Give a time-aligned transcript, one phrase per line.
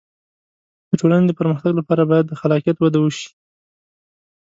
[0.89, 3.27] د ټولنې د پرمختګ لپاره باید د خلاقیت وده وشي.